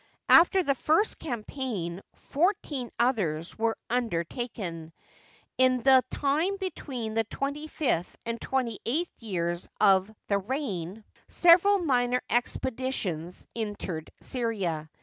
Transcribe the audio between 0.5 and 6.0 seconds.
the first campaign, fourteen others were under taken. In